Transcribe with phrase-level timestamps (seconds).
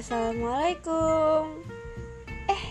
[0.00, 1.60] Assalamualaikum.
[2.48, 2.64] Eh,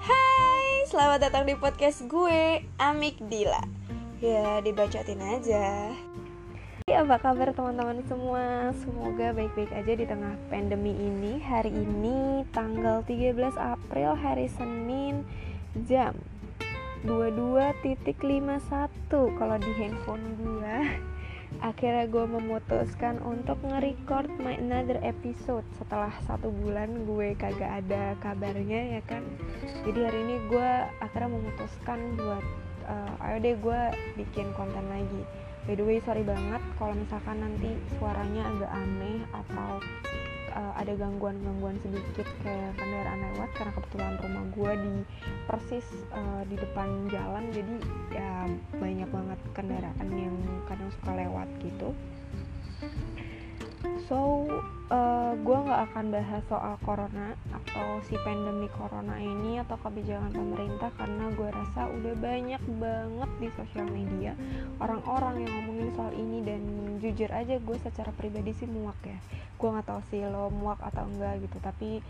[0.00, 0.88] hai.
[0.88, 3.60] Selamat datang di podcast gue, Amik Dila.
[4.24, 5.92] Ya, dibacotin aja.
[6.88, 8.72] Apa kabar teman-teman semua?
[8.80, 11.36] Semoga baik-baik aja di tengah pandemi ini.
[11.44, 15.28] Hari ini tanggal 13 April hari Senin
[15.84, 16.16] jam
[17.04, 18.08] 22.51
[19.36, 20.76] kalau di handphone gue
[21.60, 25.64] akhirnya gue memutuskan untuk nge-record my another episode.
[25.76, 29.22] Setelah satu bulan gue kagak ada kabarnya ya kan?
[29.84, 30.70] Jadi hari ini gue
[31.04, 32.44] akhirnya memutuskan buat
[32.88, 33.80] uh, ayo deh gue
[34.16, 35.22] bikin konten lagi.
[35.68, 39.84] By the way sorry banget kalau misalkan nanti suaranya agak aneh atau
[40.54, 44.94] uh, ada gangguan-gangguan sedikit kayak kendaraan lewat karena kebetulan rumah gue di
[45.46, 47.44] persis uh, di depan jalan.
[47.54, 47.74] Jadi
[48.14, 51.88] ya banyak banget kendaraan yang kadang suka lewat gitu.
[54.10, 54.50] So
[54.90, 57.38] uh, gue nggak akan bahas soal corona
[57.70, 63.48] atau si pandemi corona ini atau kebijakan pemerintah karena gue rasa udah banyak banget di
[63.54, 64.34] sosial media
[64.82, 66.62] orang-orang yang ngomongin soal ini dan
[66.98, 69.14] jujur aja gue secara pribadi sih muak ya.
[69.54, 72.02] Gue nggak tahu sih lo muak atau enggak gitu tapi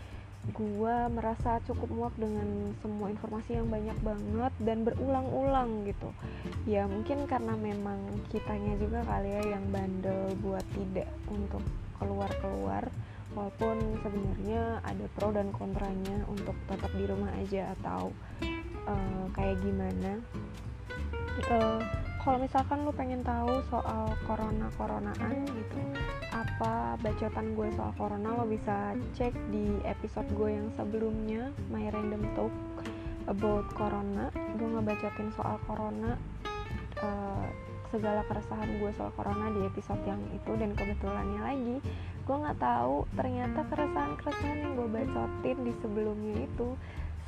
[0.49, 6.09] gue merasa cukup muak dengan semua informasi yang banyak banget dan berulang-ulang gitu.
[6.65, 8.01] Ya mungkin karena memang
[8.33, 11.61] kitanya juga kali ya yang bandel buat tidak untuk
[12.01, 12.89] keluar-keluar
[13.35, 18.11] walaupun sebenarnya ada pro dan kontranya untuk tetap di rumah aja atau
[18.87, 20.19] uh, kayak gimana.
[21.47, 21.79] Uh,
[22.21, 25.79] kalau misalkan lu pengen tahu soal corona coronaan gitu
[26.29, 32.21] apa bacotan gue soal corona lo bisa cek di episode gue yang sebelumnya my random
[32.37, 32.53] talk
[33.25, 34.29] about corona.
[34.59, 36.17] Gue ngebacotin soal corona
[37.01, 37.47] uh,
[37.91, 41.77] segala keresahan gue soal corona di episode yang itu dan kebetulannya lagi
[42.21, 46.67] gue nggak tahu ternyata keresahan keresahan yang gue bacotin di sebelumnya itu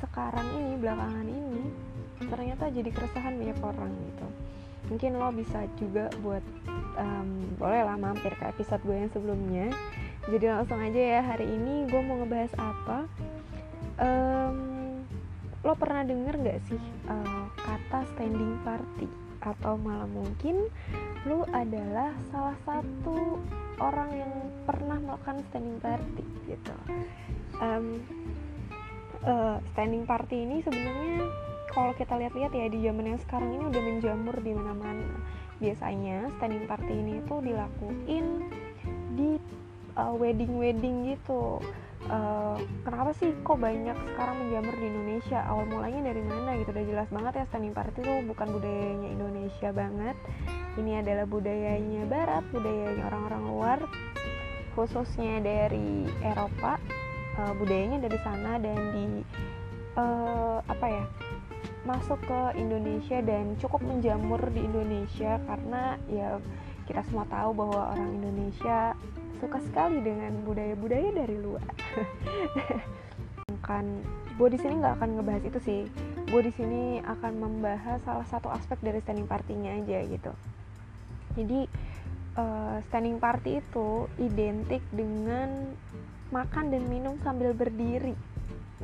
[0.02, 1.62] sekarang ini belakangan ini
[2.30, 4.26] ternyata jadi keresahan banyak orang gitu.
[4.84, 6.44] Mungkin lo bisa juga buat
[7.00, 9.66] um, boleh lah mampir ke episode gue yang sebelumnya.
[10.28, 12.98] Jadi langsung aja ya hari ini gue mau ngebahas apa?
[13.96, 14.58] Um,
[15.64, 19.08] lo pernah denger gak sih uh, kata standing party
[19.44, 20.72] atau malah mungkin
[21.28, 23.40] lo adalah salah satu
[23.80, 24.32] orang yang
[24.64, 26.76] pernah melakukan standing party gitu.
[27.60, 28.00] Um,
[29.24, 31.28] uh, standing party ini sebenarnya
[31.74, 35.10] kalau kita lihat-lihat ya di zaman yang sekarang ini udah menjamur di mana-mana.
[35.58, 38.26] Biasanya standing party ini tuh dilakuin
[39.14, 39.38] di
[39.98, 41.58] uh, wedding-wedding gitu
[42.10, 45.40] uh, kenapa sih kok banyak sekarang menjamur di Indonesia?
[45.44, 46.70] Awal mulanya dari mana gitu?
[46.72, 50.16] Udah jelas banget ya standing party tuh bukan budayanya Indonesia banget.
[50.74, 53.78] Ini adalah budayanya Barat budayanya orang-orang luar
[54.74, 56.80] khususnya dari Eropa.
[57.34, 59.26] Uh, budayanya dari sana dan di
[59.98, 61.04] uh, apa ya
[61.84, 66.40] masuk ke Indonesia dan cukup menjamur di Indonesia karena ya
[66.88, 68.96] kita semua tahu bahwa orang Indonesia
[69.38, 71.66] suka sekali dengan budaya-budaya dari luar.
[73.64, 73.86] kan
[74.36, 75.80] gue di sini nggak akan ngebahas itu sih.
[76.28, 80.32] Gue di sini akan membahas salah satu aspek dari standing partinya aja gitu.
[81.34, 81.66] Jadi
[82.38, 85.74] uh, standing party itu identik dengan
[86.28, 88.14] makan dan minum sambil berdiri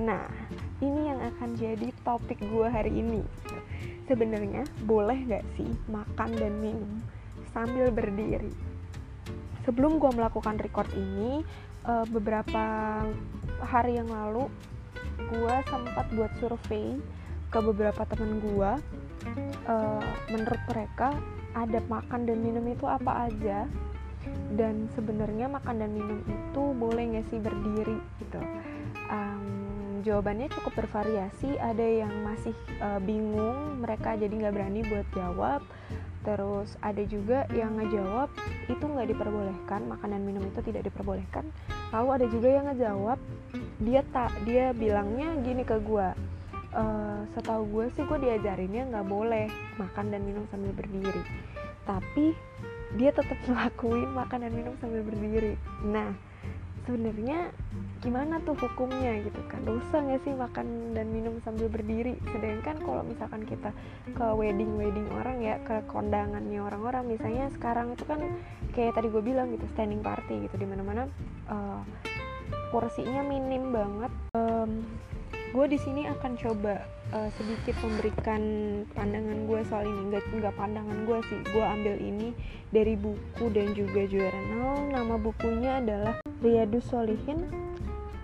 [0.00, 0.32] Nah,
[0.80, 3.20] ini yang akan jadi topik gue hari ini.
[4.08, 7.04] Sebenarnya boleh gak sih makan dan minum
[7.52, 8.69] sambil berdiri?
[9.68, 11.44] Sebelum gue melakukan record ini,
[11.84, 12.64] uh, beberapa
[13.60, 14.48] hari yang lalu
[15.20, 16.96] gue sempat buat survei
[17.50, 18.72] ke beberapa temen gue.
[19.68, 21.12] Uh, menurut mereka
[21.52, 23.68] ada makan dan minum itu apa aja?
[24.54, 28.40] Dan sebenarnya makan dan minum itu boleh nggak sih berdiri gitu?
[29.12, 31.60] Um, jawabannya cukup bervariasi.
[31.60, 35.60] Ada yang masih uh, bingung mereka jadi nggak berani buat jawab
[36.20, 38.28] terus ada juga yang ngejawab
[38.68, 41.48] itu nggak diperbolehkan makanan minum itu tidak diperbolehkan.
[41.90, 43.18] Lalu ada juga yang ngejawab
[43.80, 46.08] dia tak dia bilangnya gini ke gue
[46.76, 49.48] uh, setahu gue sih gue diajarinnya nggak boleh
[49.80, 51.24] makan dan minum sambil berdiri
[51.88, 52.36] tapi
[52.98, 55.54] dia tetap ngelakuin makan dan minum sambil berdiri.
[55.86, 56.14] Nah
[56.86, 57.54] sebenarnya
[58.00, 59.60] gimana tuh hukumnya gitu kan?
[59.62, 62.16] Dosa nggak sih makan dan minum sambil berdiri?
[62.32, 63.76] Sedangkan kalau misalkan kita
[64.16, 68.20] ke wedding wedding orang ya ke kondangannya orang-orang misalnya sekarang itu kan
[68.72, 71.02] kayak tadi gue bilang gitu standing party gitu di mana mana
[71.52, 71.84] uh,
[72.72, 74.12] porsinya minim banget.
[74.32, 74.80] Um,
[75.52, 76.80] gue di sini akan coba
[77.12, 78.40] uh, sedikit memberikan
[78.96, 80.02] pandangan gue soal ini.
[80.08, 82.28] Nggak nggak pandangan gue sih gue ambil ini
[82.72, 84.88] dari buku dan juga jurnal.
[84.88, 87.69] Nama bukunya adalah Riyadus Solihin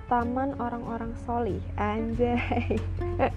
[0.07, 2.79] Taman Orang-orang Solih Anjay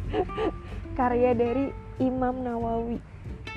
[0.98, 3.02] Karya dari Imam Nawawi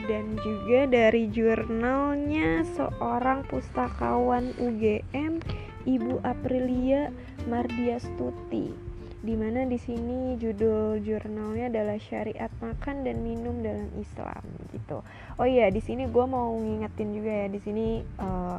[0.08, 5.44] dan juga dari jurnalnya seorang pustakawan UGM
[5.84, 7.12] Ibu Aprilia
[7.46, 8.92] Mardiastuti
[9.22, 14.42] di mana di sini judul jurnalnya adalah syariat makan dan minum dalam Islam
[14.74, 14.98] gitu.
[15.38, 17.86] Oh iya di sini gue mau ngingetin juga ya di sini
[18.18, 18.58] uh,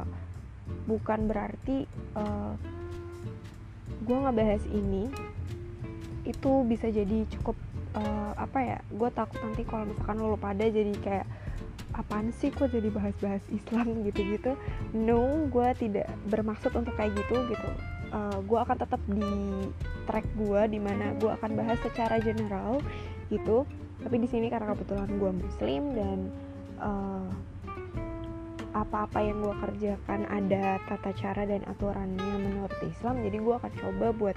[0.88, 1.84] bukan berarti
[2.16, 2.56] uh,
[4.04, 5.08] gue ngebahas ini
[6.24, 7.56] itu bisa jadi cukup
[7.96, 11.26] uh, apa ya gue takut nanti kalau misalkan lo pada jadi kayak
[11.94, 13.94] apaan sih kok jadi bahas-bahas Islam?
[14.06, 14.58] gitu-gitu.
[14.92, 17.70] No gue tidak bermaksud untuk kayak gitu gitu.
[18.14, 19.26] Uh, gue akan tetap di
[20.06, 22.82] track gue di mana gue akan bahas secara general
[23.30, 23.64] gitu.
[24.02, 26.18] Tapi di sini karena kebetulan gue muslim dan
[26.82, 27.30] uh,
[28.74, 34.06] apa-apa yang gue kerjakan ada tata cara dan aturannya menurut Islam jadi gue akan coba
[34.12, 34.36] buat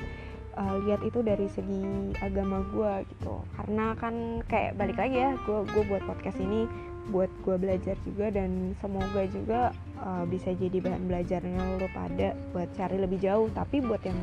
[0.57, 3.41] uh, lihat itu dari segi agama gue gitu.
[3.57, 6.69] Karena kan kayak balik lagi ya gue gue buat podcast ini
[7.07, 9.71] buat gue belajar juga dan semoga juga
[10.03, 13.47] uh, bisa jadi bahan belajarnya lo pada buat cari lebih jauh.
[13.53, 14.17] Tapi buat yang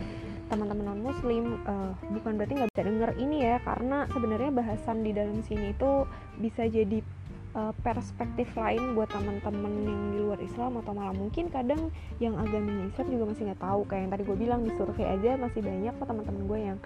[0.44, 5.17] teman-teman non muslim uh, bukan berarti nggak bisa denger ini ya karena sebenarnya bahasan di
[5.17, 6.05] dalam sini itu
[6.37, 7.00] bisa jadi
[7.55, 12.91] uh, perspektif lain buat teman-teman yang di luar Islam atau malah mungkin kadang yang agamanya
[12.91, 15.95] Islam juga masih nggak tahu kayak yang tadi gue bilang di survei aja masih banyak
[15.97, 16.79] kok teman-teman gue yang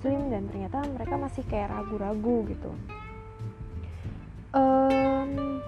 [0.00, 2.72] Muslim dan ternyata mereka masih kayak ragu-ragu gitu.
[4.56, 5.60] Um,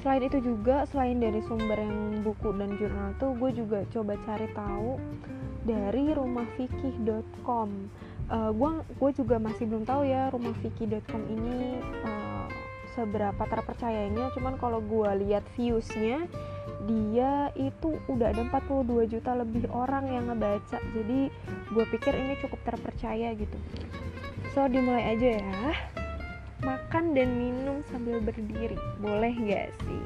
[0.00, 4.48] selain itu juga selain dari sumber yang buku dan jurnal tuh gue juga coba cari
[4.56, 4.96] tahu
[5.68, 7.68] dari rumahfikih.com
[8.32, 11.76] uh, gue gue juga masih belum tahu ya rumahfikih.com ini
[12.08, 12.48] uh,
[12.96, 16.28] seberapa terpercayanya cuman kalau gue lihat viewsnya
[16.86, 20.78] dia itu udah ada 42 juta lebih orang yang ngebaca.
[20.94, 21.32] Jadi
[21.74, 23.58] gue pikir ini cukup terpercaya gitu.
[24.54, 25.72] So dimulai aja ya.
[26.58, 28.78] Makan dan minum sambil berdiri.
[28.98, 30.02] Boleh gak sih?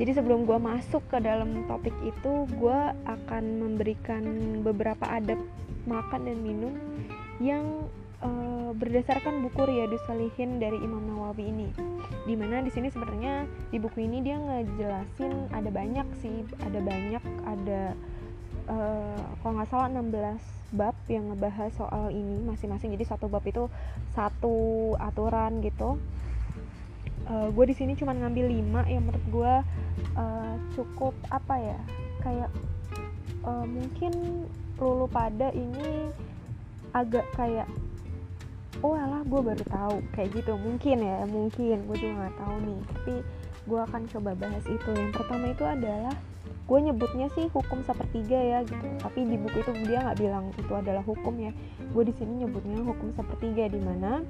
[0.00, 4.24] Jadi sebelum gue masuk ke dalam topik itu gue akan memberikan
[4.64, 5.40] beberapa adab
[5.84, 6.74] makan dan minum
[7.38, 7.64] yang
[8.24, 11.68] uh, berdasarkan buku Riyadus Salihin dari Imam Nawawi ini.
[12.24, 17.22] Di mana di sini sebenarnya di buku ini dia ngejelasin ada banyak sih, ada banyak
[17.44, 17.82] ada
[18.72, 22.96] uh, kalau nggak salah 16 bab yang ngebahas soal ini masing-masing.
[22.96, 23.68] Jadi satu bab itu
[24.16, 26.00] satu aturan gitu.
[27.24, 29.54] Uh, gue di sini cuma ngambil 5 yang menurut gue
[30.12, 31.80] uh, cukup apa ya
[32.20, 32.50] kayak
[33.48, 34.44] uh, mungkin
[34.76, 36.12] lulu pada ini
[36.92, 37.64] agak kayak
[38.84, 39.96] oh alah gue baru tahu.
[40.12, 41.76] Kayak gitu mungkin ya mungkin.
[41.88, 43.14] Gue juga nggak tahu nih tapi
[43.64, 44.90] gue akan coba bahas itu.
[44.92, 46.14] Yang pertama itu adalah
[46.64, 48.86] gue nyebutnya sih hukum sepertiga ya gitu.
[49.00, 51.56] Tapi di buku itu dia nggak bilang itu adalah hukum ya.
[51.96, 54.20] Gue di sini nyebutnya hukum sepertiga di mana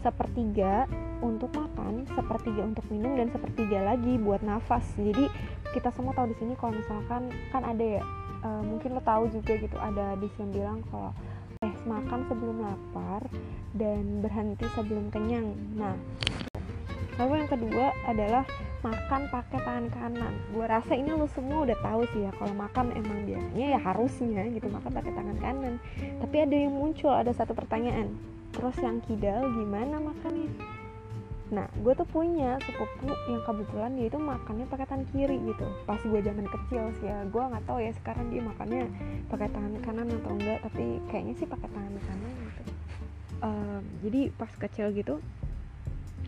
[0.00, 0.88] sepertiga
[1.20, 4.84] untuk makan, sepertiga untuk minum dan sepertiga lagi buat nafas.
[4.96, 5.28] Jadi
[5.76, 8.02] kita semua tahu di sini kalau misalkan kan ada ya,
[8.40, 11.12] uh, mungkin lo tahu juga gitu ada di sini bilang kalau
[11.88, 13.22] makan sebelum lapar
[13.76, 15.54] dan berhenti sebelum kenyang.
[15.76, 15.96] Nah,
[17.16, 18.44] lalu yang kedua adalah
[18.80, 20.34] makan pakai tangan kanan.
[20.56, 24.42] Gue rasa ini lo semua udah tahu sih ya kalau makan emang biasanya ya harusnya
[24.48, 25.74] gitu makan pakai tangan kanan.
[26.24, 28.16] Tapi ada yang muncul ada satu pertanyaan.
[28.50, 30.79] Terus yang kidal gimana makannya?
[31.50, 35.66] Nah gue tuh punya sepupu yang kebetulan dia itu makannya pakai tangan kiri gitu.
[35.82, 38.86] Pas gue zaman kecil sih ya gue nggak tahu ya sekarang dia makannya
[39.26, 42.62] pakai tangan kanan atau enggak tapi kayaknya sih pakai tangan kanan gitu.
[43.40, 45.18] Um, jadi pas kecil gitu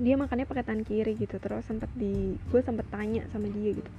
[0.03, 1.39] dia makannya pakai tangan kiri gitu.
[1.39, 3.93] Terus sempat di gue sempet tanya sama dia gitu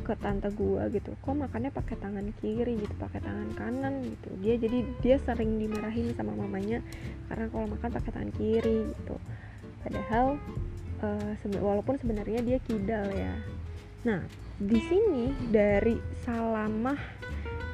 [0.00, 4.32] ke tante gue gitu kok makannya pakai tangan kiri gitu pakai tangan kanan gitu?
[4.40, 6.80] Dia jadi dia sering dimarahin sama mamanya
[7.28, 9.20] karena kalau makan pakai tangan kiri gitu.
[9.84, 10.40] Padahal
[11.02, 13.34] uh, walaupun sebenarnya dia kidal ya.
[14.06, 14.24] Nah
[14.60, 17.00] di sini dari Salamah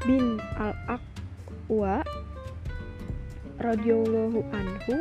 [0.06, 2.02] bin al Aqwa
[3.58, 4.94] radhiyallahu anhu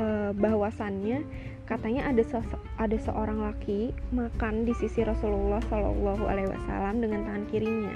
[0.00, 1.24] uh, bahwasannya
[1.64, 2.38] katanya ada se
[2.76, 7.94] ada seorang laki makan di sisi Rasulullah Shallallahu Alaihi Wasallam dengan tangan kirinya.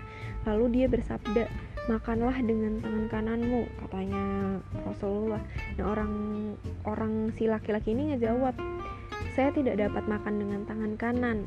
[0.48, 1.44] Lalu dia bersabda
[1.88, 4.24] makanlah dengan tangan kananmu katanya
[4.88, 5.40] Rasulullah.
[5.76, 6.12] Nah orang
[6.88, 8.56] orang si laki-laki ini ngejawab
[9.34, 11.38] saya tidak dapat makan dengan tangan kanan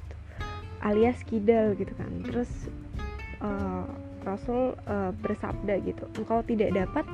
[0.00, 0.16] gitu.
[0.84, 2.50] alias kidal gitu kan terus
[3.40, 3.84] uh,
[4.24, 7.04] Rasul uh, bersabda gitu engkau tidak dapat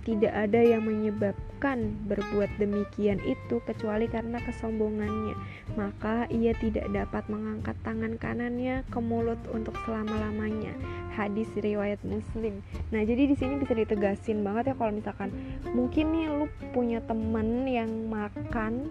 [0.00, 5.36] tidak ada yang menyebabkan berbuat demikian itu kecuali karena kesombongannya.
[5.76, 10.72] Maka ia tidak dapat mengangkat tangan kanannya ke mulut untuk selama-lamanya.
[11.12, 12.64] Hadis riwayat Muslim.
[12.90, 15.30] Nah, jadi di sini bisa ditegasin banget ya kalau misalkan
[15.76, 18.88] mungkin nih lu punya temen yang makan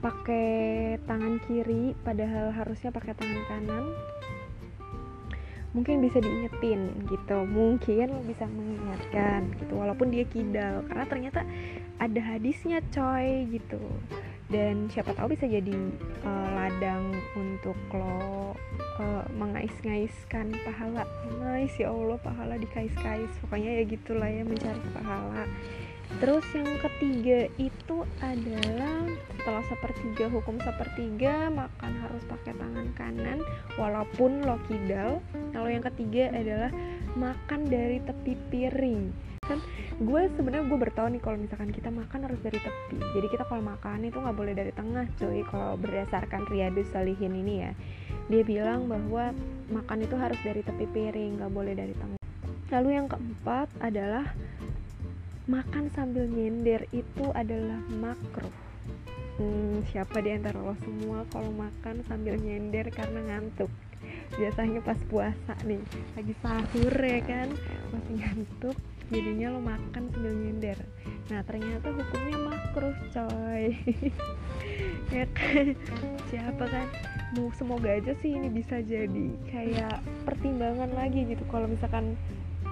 [0.00, 3.84] pakai tangan kiri padahal harusnya pakai tangan kanan.
[5.70, 11.40] Mungkin bisa diingetin gitu mungkin bisa mengingatkan gitu walaupun dia kidal karena ternyata
[12.02, 13.78] ada hadisnya coy gitu.
[14.50, 15.78] Dan siapa tahu bisa jadi
[16.26, 18.58] uh, ladang untuk lo
[18.98, 21.06] uh, mengais-ngaiskan pahala.
[21.38, 23.30] Nice ya Allah pahala dikais-kais.
[23.46, 25.46] Pokoknya ya gitulah ya mencari pahala
[26.18, 29.06] Terus yang ketiga itu adalah
[29.38, 33.38] setelah sepertiga hukum sepertiga makan harus pakai tangan kanan
[33.78, 35.22] walaupun lo kidal.
[35.54, 36.70] Lalu yang ketiga adalah
[37.14, 39.30] makan dari tepi piring.
[39.46, 39.62] Kan
[40.00, 42.98] gue sebenarnya gue bertahu nih kalau misalkan kita makan harus dari tepi.
[43.16, 45.40] Jadi kita kalau makan itu nggak boleh dari tengah, cuy.
[45.46, 47.72] Kalau berdasarkan Riyadus Salihin ini ya,
[48.28, 49.32] dia bilang bahwa
[49.72, 52.20] makan itu harus dari tepi piring, nggak boleh dari tengah.
[52.70, 54.30] Lalu yang keempat adalah
[55.50, 58.46] makan sambil nyender itu adalah makro.
[59.34, 63.66] Hmm, siapa di antara lo semua kalau makan sambil nyender karena ngantuk?
[64.38, 65.82] Biasanya pas puasa nih
[66.14, 67.50] lagi sahur ya kan?
[67.90, 68.76] Masih ngantuk
[69.10, 70.78] jadinya lo makan sambil nyender.
[71.34, 73.74] Nah ternyata hukumnya makro coy.
[75.10, 75.74] Ya kan?
[76.30, 76.86] Siapa kan?
[77.58, 81.42] Semoga aja sih ini bisa jadi kayak pertimbangan lagi gitu.
[81.50, 82.14] Kalau misalkan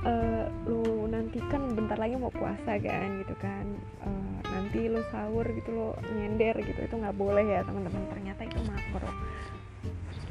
[0.05, 3.67] uh, lu nanti kan bentar lagi mau puasa kan gitu kan.
[4.05, 8.05] Uh, nanti lu sahur gitu lo nyender gitu itu nggak boleh ya teman-teman.
[8.12, 9.11] Ternyata itu makro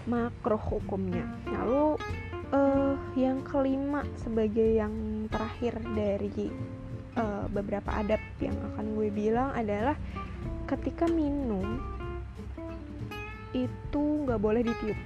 [0.07, 1.27] makro hukumnya.
[1.51, 1.99] Lalu
[2.55, 6.51] uh, yang kelima sebagai yang terakhir dari
[7.19, 9.95] uh, beberapa adab yang akan gue bilang adalah
[10.67, 11.79] ketika minum
[13.51, 14.99] itu nggak boleh ditiup.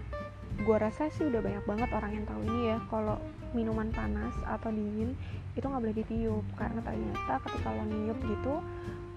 [0.62, 3.18] Gue rasa sih udah banyak banget orang yang tahu ini ya kalau
[3.51, 5.15] minuman panas atau dingin
[5.55, 6.46] itu nggak boleh ditiup.
[6.55, 8.55] Karena ternyata ketika lo niup gitu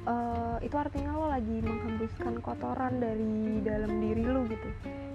[0.09, 4.69] uh, itu artinya lo lagi menghembuskan kotoran dari dalam diri lo gitu.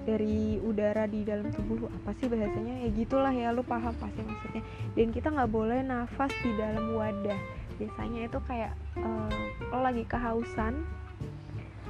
[0.08, 1.88] Dari udara di dalam tubuh lo.
[2.02, 2.86] Apa sih bahasanya?
[2.86, 4.64] Ya gitulah ya lo paham pasti maksudnya.
[4.98, 7.40] Dan kita nggak boleh nafas di dalam wadah.
[7.78, 9.40] Biasanya itu kayak uh,
[9.72, 10.84] lo lagi kehausan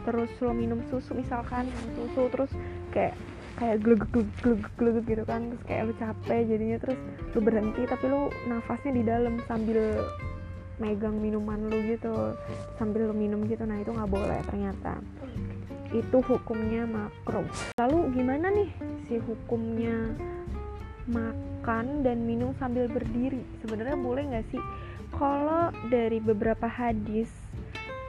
[0.08, 2.52] terus lo minum susu misalkan susu terus
[2.96, 3.14] kayak
[3.60, 7.00] kayak glug glug glug glug gitu kan terus kayak lu capek jadinya terus
[7.36, 10.00] lu berhenti tapi lu nafasnya di dalam sambil
[10.80, 12.40] megang minuman lu gitu
[12.80, 13.68] sambil lu minum gitu.
[13.68, 15.04] Nah itu nggak boleh ternyata.
[15.92, 17.44] Itu hukumnya makro
[17.76, 18.70] lalu gimana nih
[19.10, 20.16] si hukumnya
[21.10, 23.44] makan dan minum sambil berdiri?
[23.60, 24.62] Sebenarnya boleh nggak sih?
[25.10, 27.28] Kalau dari beberapa hadis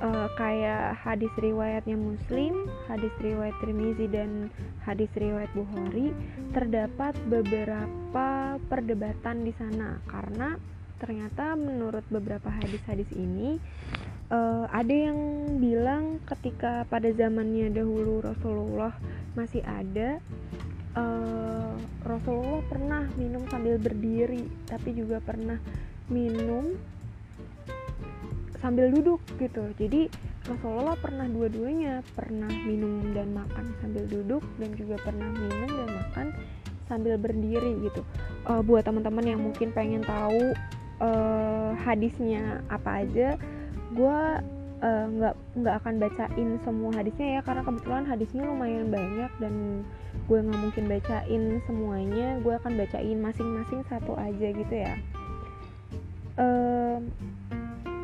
[0.00, 4.50] uh, kayak hadis riwayatnya Muslim, hadis riwayat Tirmizi dan
[4.85, 6.12] hadis riwayat Bukhari
[6.57, 10.00] terdapat beberapa perdebatan di sana.
[10.09, 10.57] Karena
[11.00, 13.57] ternyata menurut beberapa hadis-hadis ini
[14.28, 15.19] uh, ada yang
[15.57, 18.92] bilang ketika pada zamannya dahulu Rasulullah
[19.33, 20.21] masih ada
[20.92, 21.73] uh,
[22.04, 25.57] Rasulullah pernah minum sambil berdiri tapi juga pernah
[26.12, 26.76] minum
[28.61, 29.73] sambil duduk gitu.
[29.76, 30.12] Jadi
[30.47, 32.05] Rasulullah pernah dua-duanya.
[32.17, 36.26] Pernah minum dan makan sambil duduk dan juga pernah minum dan makan
[36.88, 38.05] sambil berdiri gitu.
[38.45, 40.55] Uh, buat teman-teman yang mungkin pengen tahu
[41.00, 43.38] uh, hadisnya apa aja
[43.90, 44.19] gue
[44.81, 49.55] uh, nggak nggak akan bacain semua hadisnya ya karena kebetulan hadisnya lumayan banyak dan
[50.26, 52.29] gue nggak mungkin bacain semuanya.
[52.43, 54.95] Gue akan bacain masing-masing satu aja gitu ya.
[56.38, 57.02] Uh,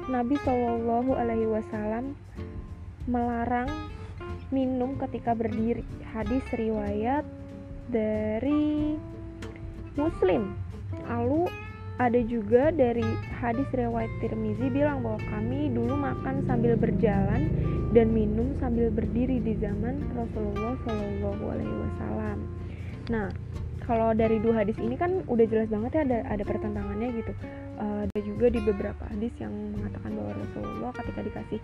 [0.06, 2.14] Nabi Shallallahu Alaihi Wasallam
[3.10, 3.66] melarang
[4.54, 5.82] minum ketika berdiri.
[6.14, 7.26] Hadis riwayat
[7.90, 8.94] dari
[9.98, 10.54] Muslim.
[11.10, 11.50] Lalu
[11.98, 13.02] ada juga dari
[13.42, 17.50] hadis riwayat Tirmizi bilang bahwa kami dulu makan sambil berjalan
[17.90, 22.38] dan minum sambil berdiri di zaman Rasulullah Shallallahu Alaihi Wasallam.
[23.10, 23.28] Nah,
[23.86, 27.32] kalau dari dua hadis ini kan udah jelas banget ya ada ada pertentangannya gitu.
[27.78, 31.60] Uh, ada juga di beberapa hadis yang mengatakan bahwa Rasulullah ketika dikasih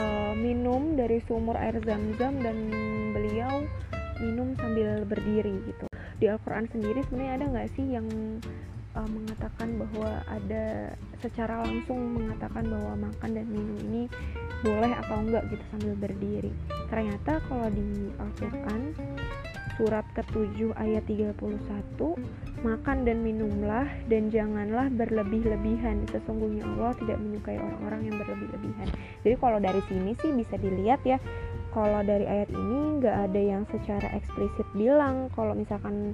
[0.00, 2.56] uh, minum dari sumur air zam-zam dan
[3.12, 3.68] beliau
[4.20, 5.86] minum sambil berdiri gitu.
[6.20, 8.06] Di Al-Quran sendiri sebenarnya ada nggak sih yang
[8.96, 14.02] uh, mengatakan bahwa ada secara langsung mengatakan bahwa makan dan minum ini
[14.60, 16.52] boleh atau enggak gitu sambil berdiri?
[16.92, 18.82] Ternyata kalau di Al-Quran
[19.80, 21.40] surat ke-7 ayat 31
[22.60, 26.04] Makan dan minumlah dan janganlah berlebih-lebihan.
[26.12, 28.88] Sesungguhnya Allah tidak menyukai orang-orang yang berlebih-lebihan.
[29.24, 31.16] Jadi kalau dari sini sih bisa dilihat ya,
[31.72, 36.12] kalau dari ayat ini nggak ada yang secara eksplisit bilang kalau misalkan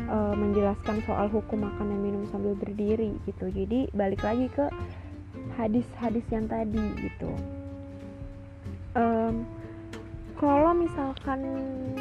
[0.00, 3.52] e, menjelaskan soal hukum makan dan minum sambil berdiri gitu.
[3.52, 4.72] Jadi balik lagi ke
[5.60, 7.36] hadis-hadis yang tadi gitu.
[8.96, 9.44] Um,
[10.42, 11.38] kalau misalkan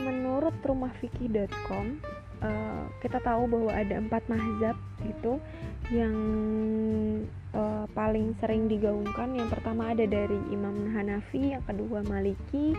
[0.01, 2.01] menurut rumahfikih.com
[2.41, 4.73] uh, kita tahu bahwa ada empat mazhab
[5.05, 5.37] gitu
[5.93, 6.17] yang
[7.53, 9.37] uh, paling sering digaungkan.
[9.37, 12.73] Yang pertama ada dari Imam Hanafi yang kedua Maliki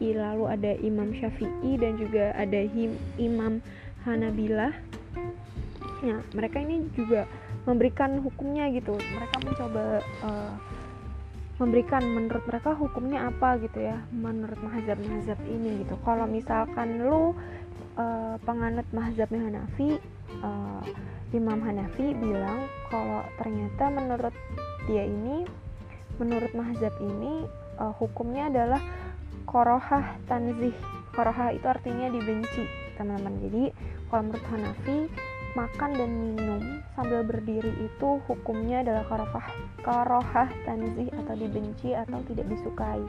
[0.00, 3.60] lalu ada Imam Syafi'i dan juga ada him, Imam
[4.08, 4.72] Hanabilah.
[6.00, 7.28] Ya mereka ini juga
[7.68, 8.96] memberikan hukumnya gitu.
[8.96, 10.52] Mereka mencoba uh,
[11.58, 15.98] memberikan menurut mereka hukumnya apa gitu ya menurut mazhab-mazhab ini gitu.
[16.06, 17.34] Kalau misalkan lu
[17.98, 19.98] uh, penganut mazhabnya Hanafi
[20.42, 20.82] uh,
[21.34, 24.34] Imam Hanafi bilang kalau ternyata menurut
[24.86, 25.44] dia ini
[26.22, 27.44] menurut mazhab ini
[27.82, 28.82] uh, hukumnya adalah
[29.44, 30.74] korohah tanzih.
[31.10, 33.34] Korohah itu artinya dibenci teman-teman.
[33.42, 33.64] Jadi
[34.06, 34.98] kalau menurut Hanafi
[35.58, 36.62] makan dan minum
[36.94, 39.46] sambil berdiri itu hukumnya adalah korohah
[39.82, 43.02] korohah tanzih atau dibenci atau tidak disukai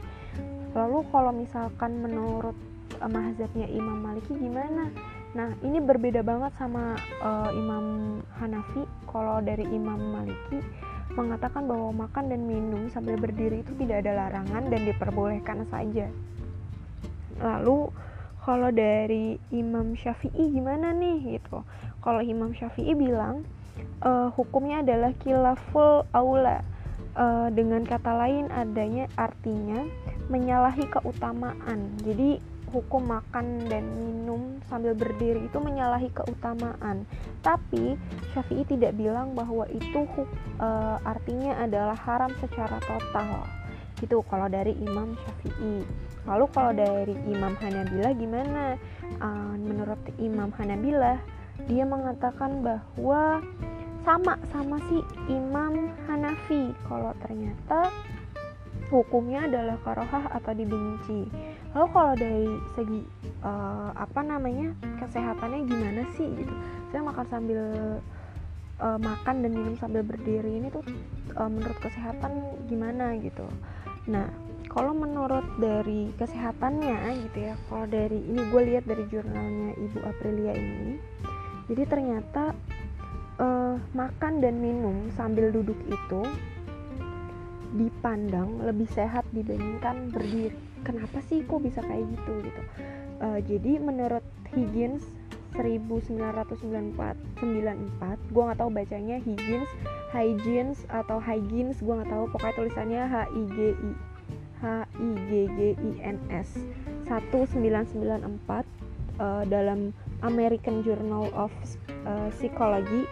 [0.74, 2.58] lalu kalau misalkan menurut
[2.98, 4.90] uh, mazhabnya Imam Maliki gimana?
[5.38, 8.82] Nah, ini berbeda banget sama uh, Imam Hanafi.
[9.06, 10.58] Kalau dari Imam Maliki
[11.14, 16.10] mengatakan bahwa makan dan minum sambil berdiri itu tidak ada larangan dan diperbolehkan saja.
[17.42, 17.90] Lalu
[18.42, 21.62] kalau dari Imam Syafi'i gimana nih gitu?
[22.00, 23.44] Kalau Imam Syafi'i bilang
[24.04, 26.64] uh, hukumnya adalah kilaful aula.
[27.20, 29.84] Uh, dengan kata lain adanya artinya
[30.32, 31.92] menyalahi keutamaan.
[32.06, 32.40] Jadi
[32.70, 37.04] hukum makan dan minum sambil berdiri itu menyalahi keutamaan.
[37.42, 37.98] Tapi
[38.32, 40.06] Syafi'i tidak bilang bahwa itu
[40.62, 43.44] uh, artinya adalah haram secara total.
[44.00, 45.84] Gitu kalau dari Imam Syafi'i.
[46.30, 48.64] Lalu kalau dari Imam Hanabilah gimana?
[49.18, 51.18] Uh, menurut Imam Hanabilah
[51.68, 53.44] dia mengatakan bahwa
[54.08, 56.72] sama sama si Imam Hanafi.
[56.88, 57.92] Kalau ternyata
[58.90, 61.28] hukumnya adalah karohah atau dibenci.
[61.76, 63.02] Lalu kalau dari segi
[63.46, 66.54] uh, apa namanya kesehatannya gimana sih gitu.
[66.90, 67.62] Saya makan sambil
[68.82, 70.82] uh, makan dan minum sambil berdiri ini tuh
[71.38, 73.46] uh, menurut kesehatan gimana gitu.
[74.10, 74.26] Nah
[74.70, 80.54] kalau menurut dari kesehatannya gitu ya kalau dari ini gue lihat dari jurnalnya ibu Aprilia
[80.54, 81.02] ini
[81.70, 82.58] jadi ternyata
[83.38, 86.22] uh, makan dan minum sambil duduk itu
[87.78, 90.58] dipandang lebih sehat dibandingkan berdiri.
[90.82, 92.62] Kenapa sih kok bisa kayak gitu gitu?
[93.22, 95.06] Uh, jadi menurut Higgins
[95.54, 96.98] 1994
[97.42, 99.70] 94 gue nggak tahu bacanya Higgins
[100.14, 103.92] Higgins atau Higgins gue nggak tahu pokoknya tulisannya H I G I
[104.62, 106.54] H I G G I N S
[107.10, 108.64] 1994
[109.20, 109.94] uh, dalam
[110.26, 111.52] American Journal of
[112.08, 113.06] uh, Psychology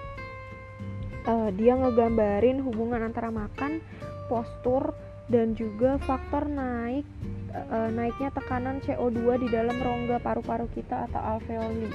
[1.27, 3.83] uh, dia ngegambarin hubungan antara makan
[4.31, 4.95] postur
[5.27, 7.03] dan juga faktor naik
[7.51, 11.91] e, naiknya tekanan CO2 di dalam rongga paru-paru kita atau alveoli.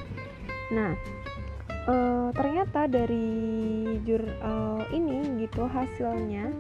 [0.77, 0.92] Nah,
[1.88, 1.94] e,
[2.37, 3.29] ternyata dari
[4.05, 4.53] jur e,
[4.92, 6.53] ini gitu hasilnya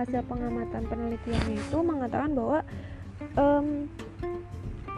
[0.00, 2.64] hasil pengamatan penelitiannya itu mengatakan bahwa
[3.36, 3.44] e,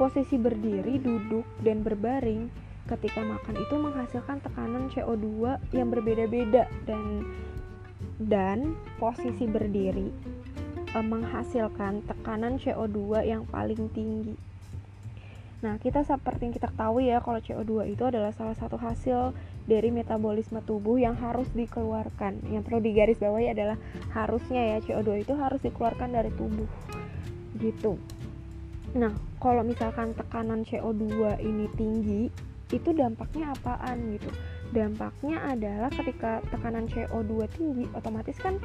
[0.01, 2.49] posisi berdiri, duduk dan berbaring
[2.91, 7.23] ketika makan itu menghasilkan tekanan CO2 yang berbeda-beda dan
[8.19, 10.11] dan posisi berdiri
[10.91, 14.35] e, menghasilkan tekanan CO2 yang paling tinggi.
[15.63, 19.31] Nah, kita seperti yang kita ketahui ya kalau CO2 itu adalah salah satu hasil
[19.63, 22.43] dari metabolisme tubuh yang harus dikeluarkan.
[22.51, 23.79] Yang perlu digarisbawahi adalah
[24.11, 26.67] harusnya ya CO2 itu harus dikeluarkan dari tubuh.
[27.63, 27.95] Gitu.
[28.93, 32.23] Nah, kalau misalkan tekanan CO2 ini tinggi,
[32.73, 34.29] itu dampaknya apaan gitu?
[34.73, 38.57] dampaknya adalah ketika tekanan CO2 tinggi otomatis kan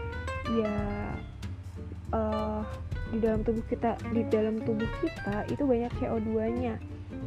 [0.55, 0.75] ya
[2.15, 2.63] uh,
[3.11, 6.75] di dalam tubuh kita di dalam tubuh kita itu banyak CO2-nya.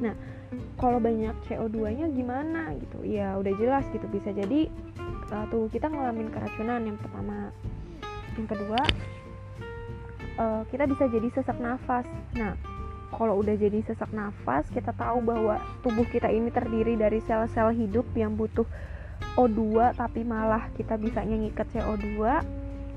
[0.01, 0.17] Nah,
[0.81, 3.05] kalau banyak CO2-nya gimana gitu?
[3.05, 4.69] Ya udah jelas gitu bisa jadi
[5.33, 7.53] uh, tubuh kita ngalamin keracunan yang pertama.
[8.37, 8.81] Yang kedua,
[10.41, 12.09] uh, kita bisa jadi sesak nafas.
[12.37, 12.57] Nah,
[13.15, 18.07] kalau udah jadi sesak nafas kita tahu bahwa tubuh kita ini terdiri dari sel-sel hidup
[18.15, 18.67] yang butuh
[19.37, 22.19] O2 tapi malah kita bisa ngikat CO2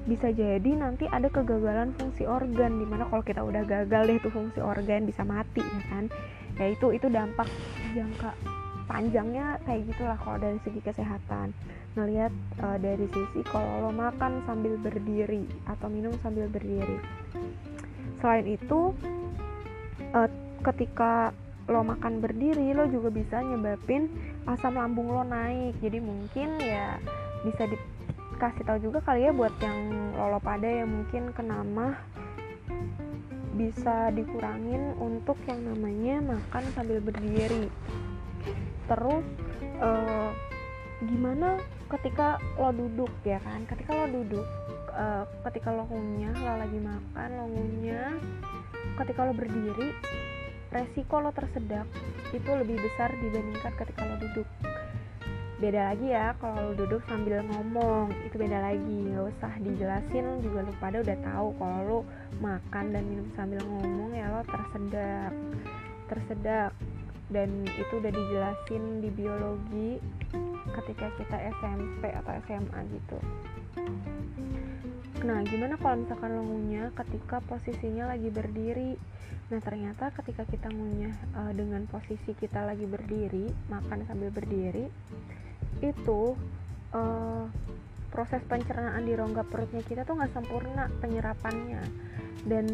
[0.04, 4.34] bisa jadi nanti ada kegagalan fungsi organ di mana kalau kita udah gagal deh tuh
[4.36, 6.06] fungsi organ bisa mati ya kan?
[6.60, 7.48] Ya itu itu dampak
[7.96, 8.36] jangka
[8.84, 11.56] panjangnya kayak gitulah kalau dari segi kesehatan.
[11.96, 17.00] Ngelihat uh, dari sisi kalau lo makan sambil berdiri atau minum sambil berdiri.
[18.20, 18.92] Selain itu
[20.14, 20.30] uh,
[20.64, 21.34] ketika
[21.68, 24.12] lo makan berdiri lo juga bisa nyebabin
[24.48, 25.76] asam lambung lo naik.
[25.80, 27.00] Jadi mungkin ya
[27.44, 29.80] bisa dikasih tahu juga kali ya buat yang
[30.16, 31.96] lolo pada yang mungkin kena mah
[33.54, 37.70] bisa dikurangin untuk yang namanya makan sambil berdiri.
[38.90, 39.26] Terus
[39.80, 40.30] uh,
[41.04, 43.64] gimana ketika lo duduk ya kan?
[43.72, 44.48] Ketika lo duduk
[44.92, 48.12] uh, ketika lo ngunyah lo lagi makan lo ngunyah
[49.00, 49.90] ketika lo berdiri
[50.74, 51.86] resiko lo tersedak
[52.34, 54.48] itu lebih besar dibandingkan ketika lo duduk.
[55.62, 58.98] Beda lagi ya kalau lo duduk sambil ngomong itu beda lagi.
[59.14, 62.00] Nggak usah dijelasin juga lo pada udah tahu kalau lo
[62.42, 65.34] makan dan minum sambil ngomong ya lo tersedak
[66.10, 66.72] tersedak.
[67.32, 69.92] Dan itu udah dijelasin di biologi
[70.74, 73.18] ketika kita SMP atau SMA gitu
[75.24, 79.00] Nah, gimana kalau misalkan lo ngunyah ketika posisinya lagi berdiri?
[79.48, 84.92] Nah, ternyata ketika kita ngunyah uh, dengan posisi kita lagi berdiri, makan sambil berdiri,
[85.80, 86.36] itu
[86.92, 87.48] uh,
[88.12, 91.82] proses pencernaan di rongga perutnya kita tuh nggak sempurna penyerapannya.
[92.44, 92.68] Dan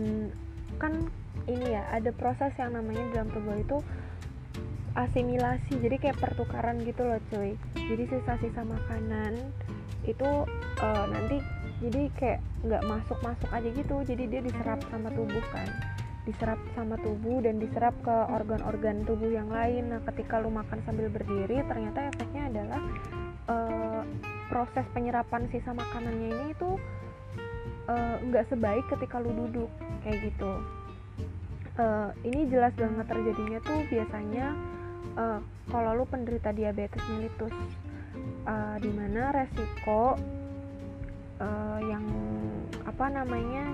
[0.82, 1.06] kan
[1.46, 3.78] ini ya, ada proses yang namanya dalam tubuh itu
[4.98, 9.38] asimilasi jadi kayak pertukaran gitu loh cuy jadi sisa-sisa makanan
[10.04, 10.30] itu
[10.82, 11.38] uh, nanti
[11.80, 13.96] jadi kayak nggak masuk masuk aja gitu.
[14.04, 15.68] Jadi dia diserap sama tubuh kan.
[16.28, 19.96] Diserap sama tubuh dan diserap ke organ-organ tubuh yang lain.
[19.96, 22.82] Nah ketika lu makan sambil berdiri ternyata efeknya adalah
[23.48, 24.02] uh,
[24.52, 26.70] proses penyerapan sisa makanannya ini itu
[27.86, 29.72] eh, nggak uh, sebaik ketika lu duduk.
[30.04, 30.52] Kayak gitu.
[31.80, 34.52] Uh, ini jelas banget terjadinya tuh biasanya
[35.16, 35.40] uh,
[35.72, 37.56] kalau lu penderita diabetes mellitus
[38.44, 40.20] uh, di mana resiko
[41.40, 42.06] uh, yang
[42.86, 43.66] apa namanya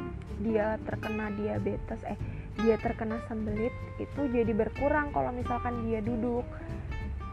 [0.41, 2.19] dia terkena diabetes eh
[2.63, 6.47] dia terkena sembelit itu jadi berkurang kalau misalkan dia duduk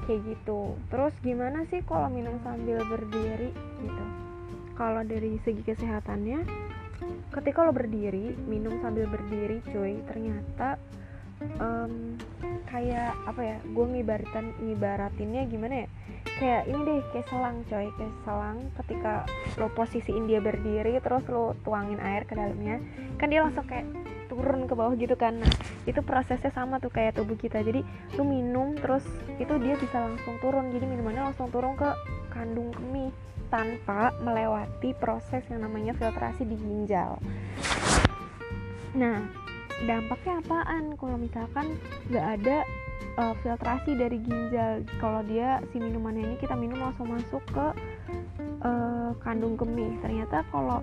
[0.06, 0.74] kayak gitu.
[0.90, 4.04] Terus gimana sih kalau minum sambil berdiri gitu?
[4.74, 6.42] Kalau dari segi kesehatannya
[7.34, 10.78] ketika lo berdiri minum sambil berdiri cuy ternyata
[11.58, 12.18] um,
[12.72, 15.88] kayak apa ya gue ngibaratin ngibaratinnya gimana ya?
[16.40, 18.58] Kayak ini deh kayak selang coy kayak selang.
[18.80, 19.12] Ketika
[19.60, 22.80] lo posisiin dia berdiri terus lo tuangin air ke dalamnya
[23.20, 23.84] kan dia langsung kayak
[24.32, 25.36] turun ke bawah gitu kan.
[25.36, 25.52] Nah
[25.84, 27.60] itu prosesnya sama tuh kayak tubuh kita.
[27.60, 27.84] Jadi
[28.16, 29.04] lo minum terus
[29.36, 30.72] itu dia bisa langsung turun.
[30.72, 31.92] Jadi minumannya langsung turun ke
[32.32, 33.12] kandung kemih
[33.52, 37.20] tanpa melewati proses yang namanya filtrasi di ginjal.
[38.96, 39.41] Nah
[39.84, 40.84] dampaknya apaan?
[40.96, 41.66] Kalau misalkan
[42.10, 42.56] nggak ada
[43.18, 47.66] uh, filtrasi dari ginjal kalau dia si minumannya ini kita minum langsung masuk ke
[48.64, 49.98] uh, kandung kemih.
[50.00, 50.80] Ternyata kalau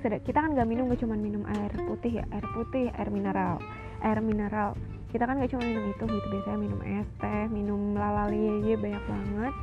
[0.00, 3.60] kita kan nggak minum gak cuma minum air putih ya air putih air mineral
[4.00, 4.72] air mineral.
[5.10, 9.54] Kita kan gak cuma minum itu gitu biasanya minum es teh minum lalali banyak banget.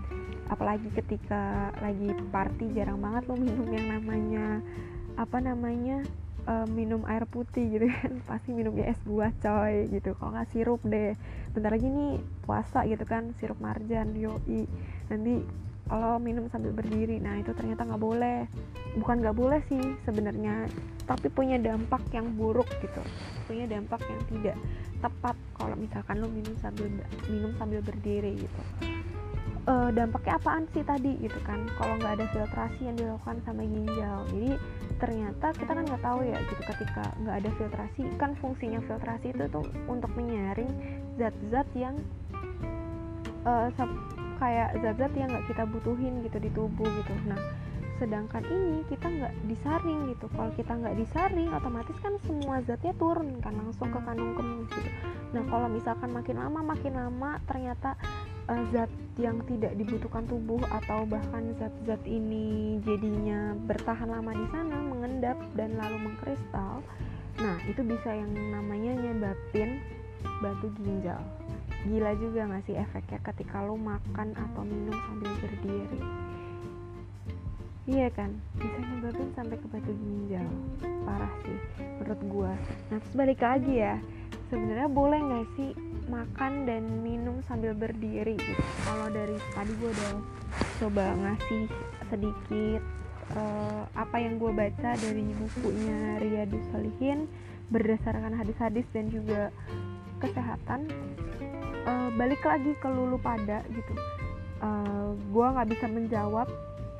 [0.47, 4.61] Apalagi ketika lagi party jarang banget lo minum yang namanya
[5.17, 6.05] apa namanya
[6.47, 8.11] uh, minum air putih gitu kan.
[8.29, 10.15] Pasti minumnya es buah coy gitu.
[10.15, 11.13] Kalau nggak sirup deh.
[11.53, 14.65] Bentar lagi nih puasa gitu kan sirup marjan yoi.
[15.11, 15.43] Nanti
[15.87, 18.47] kalau minum sambil berdiri nah itu ternyata nggak boleh.
[18.97, 20.65] Bukan nggak boleh sih sebenarnya
[21.07, 23.03] tapi punya dampak yang buruk gitu.
[23.45, 24.57] Punya dampak yang tidak
[24.97, 26.89] tepat kalau misalkan lo minum sambil
[27.29, 28.96] minum sambil berdiri gitu
[29.67, 31.67] uh, dampaknya apaan sih tadi gitu kan?
[31.75, 34.23] Kalau nggak ada filtrasi yang dilakukan sama ginjal.
[34.31, 34.51] Jadi
[34.97, 39.45] ternyata kita kan nggak tahu ya gitu ketika nggak ada filtrasi kan fungsinya filtrasi itu
[39.53, 40.71] tuh untuk menyaring
[41.21, 41.95] zat-zat yang
[43.45, 43.69] uh,
[44.41, 47.13] kayak zat-zat yang nggak kita butuhin gitu di tubuh gitu.
[47.29, 47.37] Nah
[47.97, 50.25] sedangkan ini kita nggak disaring gitu.
[50.33, 54.89] Kalau kita nggak disaring otomatis kan semua zatnya turun kan langsung ke kandung kemih gitu.
[55.33, 57.97] Nah kalau misalkan makin lama makin lama ternyata
[58.47, 64.77] uh, zat yang tidak dibutuhkan tubuh atau bahkan zat-zat ini jadinya bertahan lama di sana
[64.77, 66.85] mengendap dan lalu mengkristal.
[67.41, 69.81] Nah itu bisa yang namanya nyebabin
[70.41, 71.21] batu ginjal.
[71.87, 76.01] Gila juga gak sih efeknya ketika lo makan atau minum sambil berdiri?
[77.87, 78.35] Iya kan?
[78.59, 80.49] Bisa nyebabin sampai ke batu ginjal.
[81.07, 82.53] Parah sih menurut gua.
[82.93, 83.97] Nah terus balik lagi ya.
[84.47, 85.71] Sebenarnya boleh nggak sih
[86.07, 88.39] makan dan minum sambil berdiri.
[88.39, 90.13] Gitu kalau dari tadi gue udah
[90.81, 91.63] coba ngasih
[92.07, 92.81] sedikit
[93.35, 97.27] uh, apa yang gue baca dari bukunya Riyadus Salihin
[97.67, 99.51] berdasarkan hadis-hadis dan juga
[100.23, 100.87] kesehatan
[101.85, 103.93] uh, balik lagi ke lulu pada gitu.
[104.57, 106.47] Uh, gue nggak bisa menjawab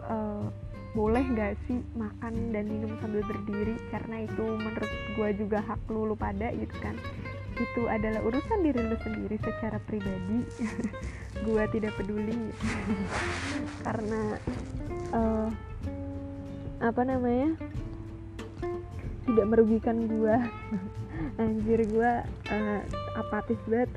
[0.05, 0.45] uh,
[0.93, 3.79] boleh nggak sih makan dan minum sambil berdiri?
[3.89, 6.97] Karena itu menurut gue juga hak lulu pada gitu kan
[7.57, 10.45] itu adalah urusan diri lu sendiri secara pribadi.
[11.45, 12.53] Gue tidak peduli.
[13.85, 14.21] Karena
[15.13, 15.49] uh,
[16.81, 17.57] apa namanya?
[19.27, 20.35] Tidak merugikan gue
[21.41, 22.11] anjir gue
[22.47, 22.81] uh,
[23.19, 23.91] apatis banget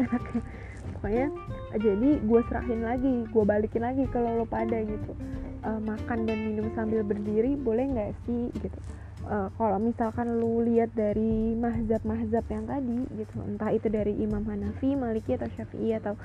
[0.98, 1.30] pokoknya
[1.78, 5.14] jadi gue serahin lagi gue balikin lagi ke lo pada gitu.
[5.62, 8.50] Uh, makan dan minum sambil berdiri boleh nggak sih?
[8.58, 8.74] Gitu
[9.30, 14.98] uh, kalau misalkan lu lihat dari mahzab-mahzab yang tadi gitu entah itu dari Imam Hanafi,
[14.98, 16.18] Maliki atau Syafi'i atau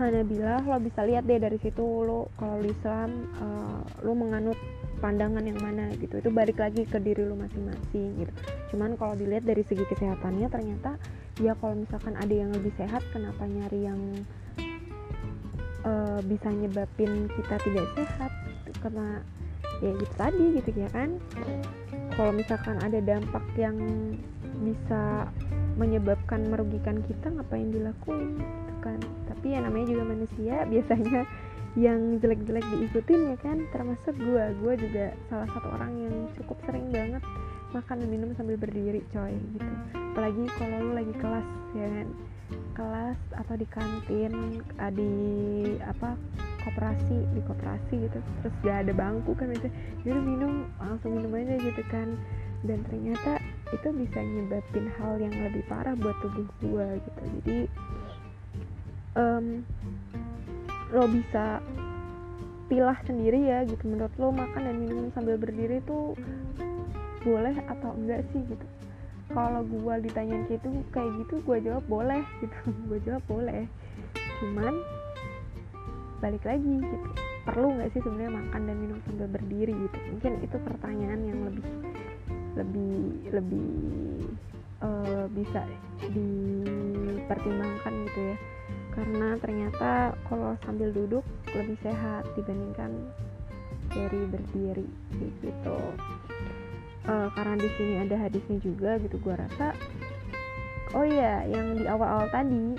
[0.00, 4.56] Hanabilah lo bisa lihat deh dari situ lo kalau Islam uh, lo menganut
[5.00, 6.20] pandangan yang mana gitu.
[6.20, 8.32] Itu balik lagi ke diri lu masing-masing gitu.
[8.72, 11.00] Cuman kalau dilihat dari segi kesehatannya ternyata
[11.40, 14.00] ya kalau misalkan ada yang lebih sehat kenapa nyari yang
[15.84, 18.32] uh, bisa nyebabin kita tidak sehat?
[18.84, 19.20] Karena
[19.84, 21.20] ya gitu tadi gitu ya kan
[22.14, 23.76] kalau misalkan ada dampak yang
[24.62, 25.26] bisa
[25.76, 28.98] menyebabkan merugikan kita ngapain dilakuin gitu kan?
[29.28, 31.26] Tapi ya namanya juga manusia biasanya
[31.76, 33.58] yang jelek-jelek diikutin ya kan?
[33.74, 37.20] Termasuk gue gue juga salah satu orang yang cukup sering banget
[37.74, 39.72] makan dan minum sambil berdiri coy gitu.
[40.14, 42.08] Apalagi kalau lu lagi kelas ya kan
[42.76, 45.10] kelas atau di kantin ah, di
[45.82, 46.14] apa
[46.66, 48.18] koperasi di koperasi gitu.
[48.42, 49.68] Terus gak ada bangku kan itu
[50.02, 52.18] jadi minum langsung minum aja gitu kan.
[52.66, 53.38] Dan ternyata
[53.70, 57.20] itu bisa nyebabin hal yang lebih parah buat tubuh gue gitu.
[57.40, 57.58] Jadi
[59.14, 59.46] um,
[60.90, 61.62] lo bisa
[62.66, 63.86] pilah sendiri ya gitu.
[63.86, 66.18] Menurut lo makan dan minum sambil berdiri tuh
[67.26, 68.66] boleh atau enggak sih gitu
[69.36, 72.56] kalau gue ditanyain kayak itu kayak gitu gue jawab boleh gitu.
[72.88, 73.68] Gue jawab boleh.
[74.40, 74.74] Cuman
[76.24, 76.96] balik lagi gitu.
[77.44, 79.98] Perlu nggak sih sebenarnya makan dan minum sambil berdiri gitu?
[80.08, 81.68] Mungkin itu pertanyaan yang lebih
[82.56, 82.96] lebih
[83.36, 83.72] lebih
[84.80, 85.68] uh, bisa
[86.08, 88.36] dipertimbangkan gitu ya.
[88.96, 91.20] Karena ternyata kalau sambil duduk
[91.52, 93.12] lebih sehat dibandingkan
[93.92, 94.88] dari berdiri
[95.44, 95.76] gitu
[97.08, 99.72] uh, karena di sini ada hadisnya juga gitu gue rasa
[100.94, 102.78] oh iya yang di awal-awal tadi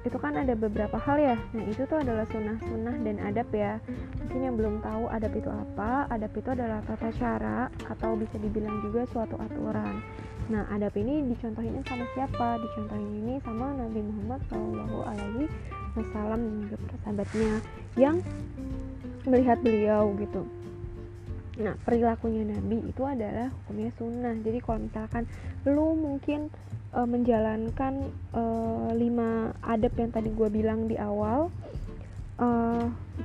[0.00, 3.76] itu kan ada beberapa hal ya nah itu tuh adalah sunnah-sunnah dan adab ya
[4.22, 8.80] mungkin yang belum tahu adab itu apa adab itu adalah tata cara atau bisa dibilang
[8.80, 10.00] juga suatu aturan
[10.50, 12.58] Nah, adab ini dicontohin sama siapa?
[12.58, 15.46] Dicontohin ini sama Nabi Muhammad Shallallahu Alaihi
[15.94, 17.52] Wasallam dan juga sahabatnya
[17.94, 18.16] yang
[19.30, 20.42] melihat beliau gitu.
[21.60, 24.34] Nah, perilakunya Nabi itu adalah hukumnya sunnah.
[24.40, 25.28] Jadi kalau misalkan
[25.68, 26.48] lu mungkin
[26.90, 28.42] e, menjalankan e,
[28.96, 31.52] lima adab yang tadi gue bilang di awal
[32.40, 32.48] e,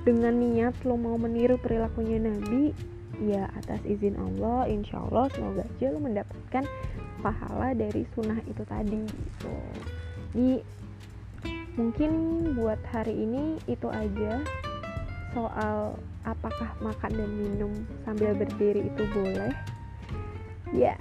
[0.03, 2.75] dengan niat lu mau meniru perilakunya Nabi,
[3.23, 6.67] ya atas izin Allah, insya Allah semoga aja lu mendapatkan
[7.25, 9.57] pahala dari sunnah itu tadi gitu
[10.35, 10.61] jadi
[11.73, 12.11] mungkin
[12.53, 14.45] buat hari ini itu aja
[15.35, 17.71] soal apakah makan dan minum
[18.07, 19.51] sambil berdiri itu boleh.
[20.71, 20.95] Ya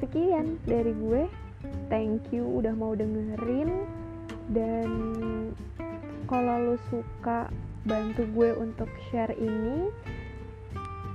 [0.00, 1.28] sekian dari gue.
[1.92, 3.84] Thank you udah mau dengerin.
[4.48, 4.88] Dan
[6.24, 7.52] kalau lo suka
[7.86, 9.90] bantu gue untuk share ini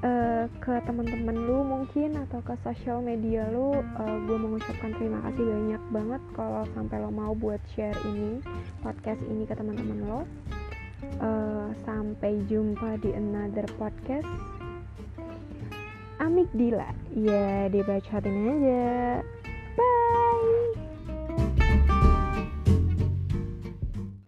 [0.05, 5.43] uh, ke teman-teman lu mungkin atau ke sosial media lu uh, gue mengucapkan terima kasih
[5.45, 8.39] banyak banget kalau sampai lo mau buat share ini
[8.79, 10.21] podcast ini ke teman-teman lo
[11.21, 14.27] uh, sampai jumpa di another podcast.
[16.21, 19.25] Amik Dila ya dibacatin aja.
[19.75, 20.90] Bye